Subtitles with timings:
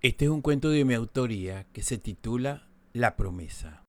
[0.00, 3.84] Este es un cuento de mi autoría que se titula La promesa.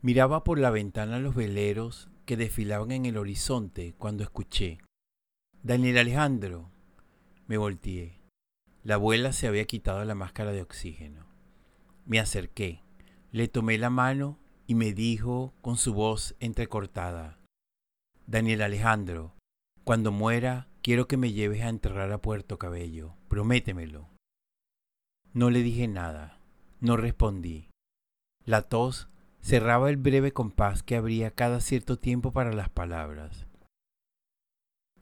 [0.00, 4.78] Miraba por la ventana los veleros que desfilaban en el horizonte cuando escuché.
[5.62, 6.70] Daniel Alejandro.
[7.46, 8.22] Me volteé.
[8.84, 11.26] La abuela se había quitado la máscara de oxígeno.
[12.06, 12.82] Me acerqué,
[13.32, 17.38] le tomé la mano y me dijo con su voz entrecortada,
[18.26, 19.34] Daniel Alejandro,
[19.84, 24.08] cuando muera quiero que me lleves a enterrar a Puerto Cabello, prométemelo.
[25.32, 26.40] No le dije nada,
[26.80, 27.68] no respondí.
[28.44, 29.08] La tos
[29.40, 33.46] cerraba el breve compás que abría cada cierto tiempo para las palabras.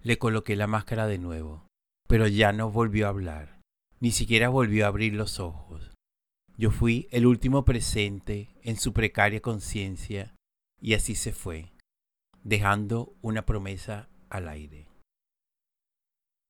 [0.03, 1.67] Le coloqué la máscara de nuevo,
[2.07, 3.61] pero ya no volvió a hablar,
[4.01, 5.91] ni siquiera volvió a abrir los ojos.
[6.57, 10.35] Yo fui el último presente en su precaria conciencia
[10.81, 11.73] y así se fue,
[12.43, 14.88] dejando una promesa al aire.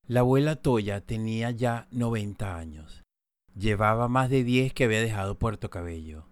[0.09, 3.03] La abuela Toya tenía ya 90 años.
[3.55, 6.25] Llevaba más de 10 que había dejado Puerto Cabello.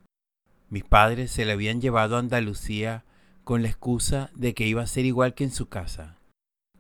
[0.70, 3.04] Mis padres se la habían llevado a Andalucía
[3.44, 6.16] con la excusa de que iba a ser igual que en su casa.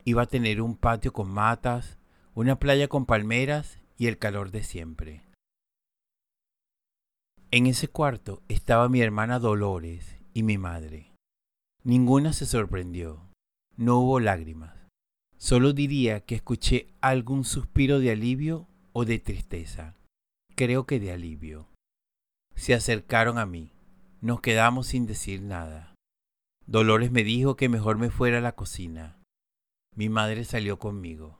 [0.04, 1.98] Iba a tener un patio con matas,
[2.34, 5.22] una playa con palmeras y el calor de siempre.
[7.50, 11.12] En ese cuarto estaba mi hermana Dolores y mi madre.
[11.84, 13.20] Ninguna se sorprendió.
[13.76, 14.75] No hubo lágrimas.
[15.38, 19.94] Solo diría que escuché algún suspiro de alivio o de tristeza.
[20.54, 21.68] Creo que de alivio.
[22.54, 23.72] Se acercaron a mí.
[24.22, 25.94] Nos quedamos sin decir nada.
[26.66, 29.18] Dolores me dijo que mejor me fuera a la cocina.
[29.94, 31.38] Mi madre salió conmigo.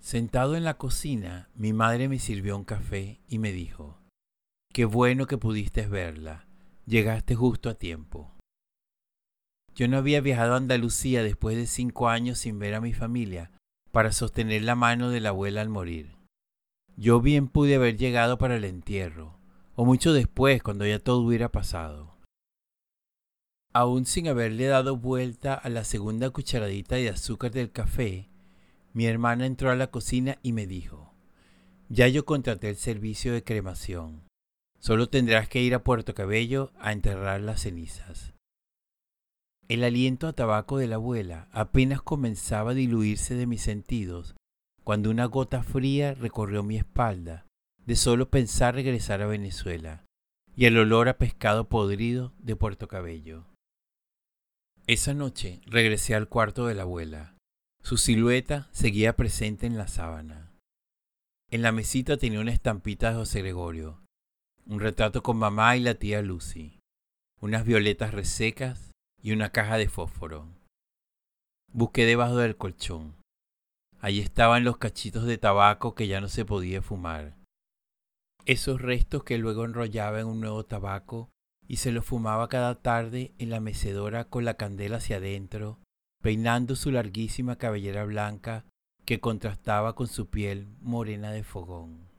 [0.00, 3.98] Sentado en la cocina, mi madre me sirvió un café y me dijo,
[4.72, 6.46] Qué bueno que pudiste verla.
[6.84, 8.33] Llegaste justo a tiempo.
[9.74, 13.50] Yo no había viajado a Andalucía después de cinco años sin ver a mi familia
[13.90, 16.16] para sostener la mano de la abuela al morir.
[16.96, 19.38] Yo bien pude haber llegado para el entierro,
[19.74, 22.16] o mucho después, cuando ya todo hubiera pasado.
[23.72, 28.30] Aún sin haberle dado vuelta a la segunda cucharadita de azúcar del café,
[28.92, 31.12] mi hermana entró a la cocina y me dijo,
[31.88, 34.22] ya yo contraté el servicio de cremación.
[34.78, 38.34] Solo tendrás que ir a Puerto Cabello a enterrar las cenizas.
[39.68, 44.34] El aliento a tabaco de la abuela apenas comenzaba a diluirse de mis sentidos
[44.82, 47.46] cuando una gota fría recorrió mi espalda
[47.86, 50.04] de solo pensar regresar a Venezuela
[50.54, 53.46] y el olor a pescado podrido de Puerto Cabello.
[54.86, 57.36] Esa noche regresé al cuarto de la abuela.
[57.82, 60.52] Su silueta seguía presente en la sábana.
[61.50, 64.02] En la mesita tenía una estampita de José Gregorio,
[64.66, 66.78] un retrato con mamá y la tía Lucy,
[67.40, 68.93] unas violetas resecas
[69.24, 70.46] y una caja de fósforo.
[71.72, 73.16] Busqué debajo del colchón.
[73.98, 77.34] Allí estaban los cachitos de tabaco que ya no se podía fumar.
[78.44, 81.30] Esos restos que luego enrollaba en un nuevo tabaco
[81.66, 85.78] y se los fumaba cada tarde en la mecedora con la candela hacia adentro,
[86.20, 88.66] peinando su larguísima cabellera blanca
[89.06, 92.10] que contrastaba con su piel morena de fogón.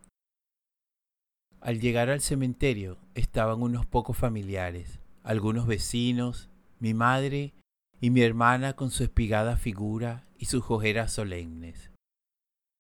[1.62, 6.50] Al llegar al cementerio estaban unos pocos familiares, algunos vecinos,
[6.80, 7.54] mi madre
[8.02, 11.92] y mi hermana con su espigada figura y sus ojeras solemnes.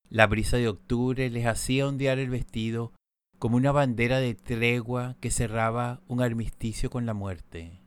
[0.09, 2.93] La brisa de octubre les hacía ondear el vestido
[3.39, 7.81] como una bandera de tregua que cerraba un armisticio con la muerte.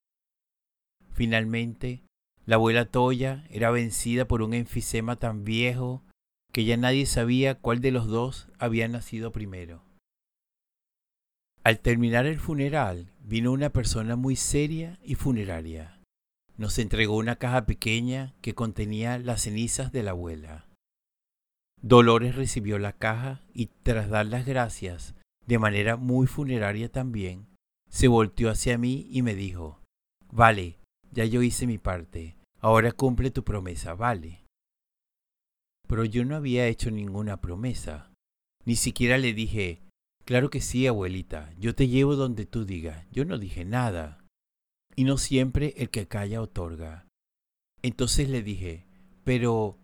[1.12, 2.02] Finalmente,
[2.44, 6.02] la abuela Toya era vencida por un enfisema tan viejo
[6.52, 9.82] que ya nadie sabía cuál de los dos había nacido primero.
[11.62, 15.97] Al terminar el funeral, vino una persona muy seria y funeraria
[16.58, 20.66] nos entregó una caja pequeña que contenía las cenizas de la abuela.
[21.80, 25.14] Dolores recibió la caja y tras dar las gracias,
[25.46, 27.46] de manera muy funeraria también,
[27.88, 29.80] se volteó hacia mí y me dijo,
[30.32, 30.80] Vale,
[31.12, 34.44] ya yo hice mi parte, ahora cumple tu promesa, vale.
[35.86, 38.12] Pero yo no había hecho ninguna promesa.
[38.64, 39.80] Ni siquiera le dije,
[40.24, 43.06] Claro que sí, abuelita, yo te llevo donde tú digas.
[43.10, 44.17] Yo no dije nada
[44.98, 47.06] y no siempre el que calla otorga.
[47.82, 48.84] Entonces le dije,
[49.22, 49.78] pero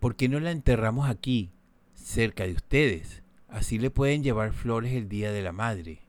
[0.00, 1.52] ¿por qué no la enterramos aquí,
[1.92, 3.22] cerca de ustedes?
[3.48, 6.08] Así le pueden llevar flores el día de la madre.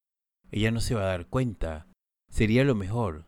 [0.50, 1.88] Ella no se va a dar cuenta.
[2.32, 3.26] Sería lo mejor.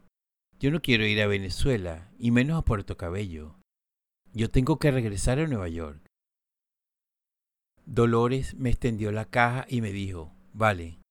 [0.57, 3.59] Yo no quiero ir a Venezuela, y menos a Puerto Cabello.
[4.31, 5.99] Yo tengo que regresar a Nueva York.
[7.85, 11.01] Dolores me extendió la caja y me dijo, vale,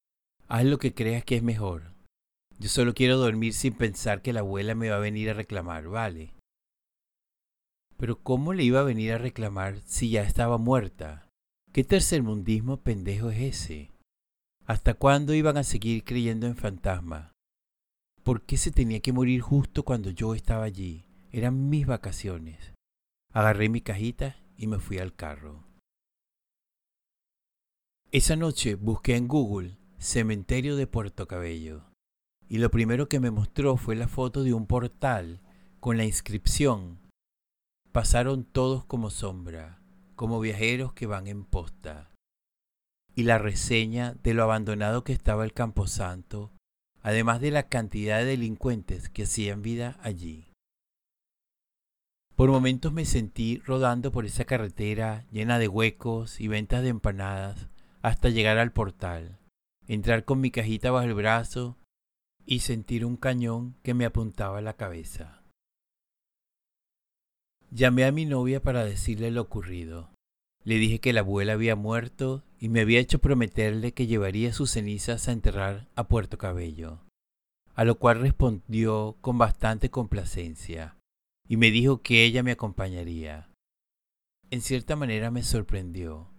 [0.47, 1.98] haz lo que creas que es mejor.
[2.61, 5.87] Yo solo quiero dormir sin pensar que la abuela me va a venir a reclamar,
[5.87, 6.35] ¿vale?
[7.97, 11.29] Pero ¿cómo le iba a venir a reclamar si ya estaba muerta?
[11.73, 13.93] ¿Qué tercermundismo pendejo es ese?
[14.67, 17.33] ¿Hasta cuándo iban a seguir creyendo en fantasmas?
[18.25, 21.07] ¿Por qué se tenía que morir justo cuando yo estaba allí?
[21.31, 22.75] Eran mis vacaciones.
[23.33, 25.65] Agarré mi cajita y me fui al carro.
[28.11, 31.88] Esa noche busqué en Google Cementerio de Puerto Cabello
[32.49, 35.41] y lo primero que me mostró fue la foto de un portal
[35.81, 36.99] con la inscripción
[37.93, 39.81] Pasaron todos como sombra,
[40.15, 42.11] como viajeros que van en posta.
[43.15, 46.53] Y la reseña de lo abandonado que estaba el Camposanto,
[47.03, 50.53] además de la cantidad de delincuentes que hacían vida allí.
[52.37, 57.69] Por momentos me sentí rodando por esa carretera llena de huecos y ventas de empanadas
[58.03, 59.41] hasta llegar al portal,
[59.89, 61.77] entrar con mi cajita bajo el brazo
[62.51, 65.43] y sentir un cañón que me apuntaba a la cabeza.
[67.71, 70.09] Llamé a mi novia para decirle lo ocurrido.
[70.65, 74.71] Le dije que la abuela había muerto y me había hecho prometerle que llevaría sus
[74.71, 77.01] cenizas a enterrar a Puerto Cabello,
[77.75, 80.97] a lo cual respondió con bastante complacencia
[81.47, 83.51] y me dijo que ella me acompañaría.
[84.51, 86.31] En cierta manera me sorprendió,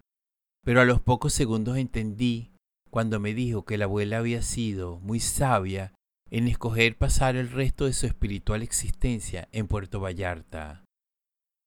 [0.65, 2.49] pero a los pocos segundos entendí
[2.89, 5.93] cuando me dijo que la abuela había sido muy sabia
[6.31, 10.83] en escoger pasar el resto de su espiritual existencia en Puerto Vallarta,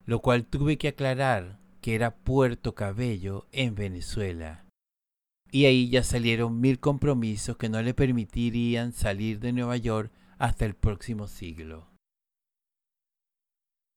[0.05, 4.64] lo cual tuve que aclarar que era Puerto Cabello en Venezuela.
[5.50, 10.64] Y ahí ya salieron mil compromisos que no le permitirían salir de Nueva York hasta
[10.64, 11.88] el próximo siglo.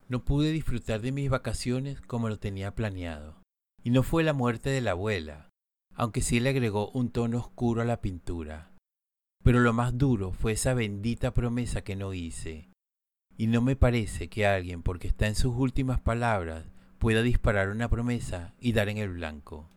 [0.07, 3.41] No pude disfrutar de mis vacaciones como lo tenía planeado.
[3.83, 5.49] Y no fue la muerte de la abuela,
[5.93, 8.74] aunque sí le agregó un tono oscuro a la pintura.
[9.45, 12.67] Pero lo más duro fue esa bendita promesa que no hice.
[13.37, 16.65] Y no me parece que alguien, porque está en sus últimas palabras,
[16.97, 19.69] pueda disparar una promesa y dar en el blanco.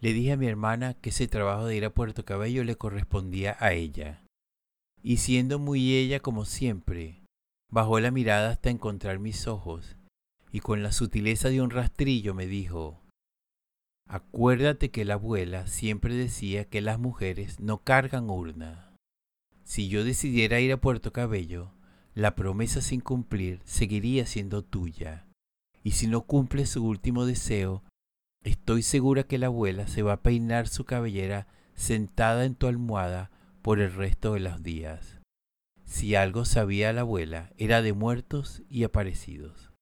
[0.00, 3.58] Le dije a mi hermana que ese trabajo de ir a Puerto Cabello le correspondía
[3.60, 4.24] a ella.
[5.02, 7.22] Y siendo muy ella como siempre,
[7.70, 9.98] bajó la mirada hasta encontrar mis ojos
[10.52, 13.02] y con la sutileza de un rastrillo me dijo,
[14.08, 18.94] Acuérdate que la abuela siempre decía que las mujeres no cargan urna.
[19.64, 21.72] Si yo decidiera ir a Puerto Cabello,
[22.14, 25.26] la promesa sin cumplir seguiría siendo tuya.
[25.82, 27.82] Y si no cumple su último deseo,
[28.44, 33.30] estoy segura que la abuela se va a peinar su cabellera sentada en tu almohada
[33.60, 35.20] por el resto de los días.
[35.84, 39.72] Si algo sabía la abuela, era de muertos y aparecidos.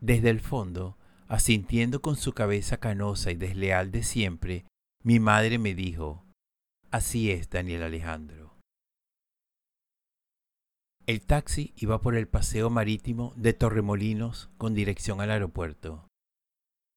[0.00, 0.96] Desde el fondo,
[1.30, 4.64] Asintiendo con su cabeza canosa y desleal de siempre,
[5.04, 6.24] mi madre me dijo,
[6.90, 8.58] Así es, Daniel Alejandro.
[11.06, 16.08] El taxi iba por el paseo marítimo de Torremolinos con dirección al aeropuerto.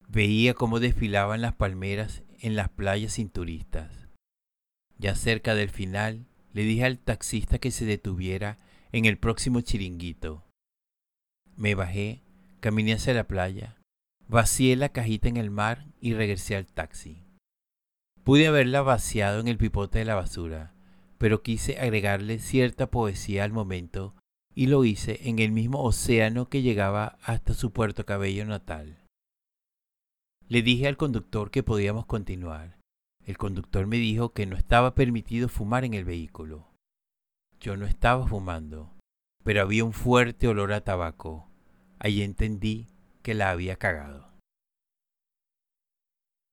[0.08, 4.08] Veía cómo desfilaban las palmeras en las playas sin turistas.
[4.98, 8.58] Ya cerca del final, le dije al taxista que se detuviera
[8.90, 10.44] en el próximo chiringuito.
[11.54, 12.24] Me bajé,
[12.58, 13.76] caminé hacia la playa,
[14.28, 17.22] Vacié la cajita en el mar y regresé al taxi.
[18.24, 20.74] Pude haberla vaciado en el pipote de la basura,
[21.18, 24.14] pero quise agregarle cierta poesía al momento
[24.54, 28.98] y lo hice en el mismo océano que llegaba hasta su puerto cabello natal.
[30.48, 32.78] Le dije al conductor que podíamos continuar.
[33.26, 36.68] El conductor me dijo que no estaba permitido fumar en el vehículo.
[37.60, 38.92] Yo no estaba fumando,
[39.42, 41.48] pero había un fuerte olor a tabaco.
[41.98, 42.88] Allí entendí
[43.24, 44.33] que la había cagado.